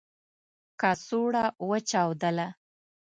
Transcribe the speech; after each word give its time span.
کڅوړه 0.81 1.45
و 1.67 1.71
چاودله. 1.89 2.47